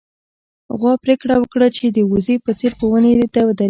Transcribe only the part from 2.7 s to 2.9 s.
په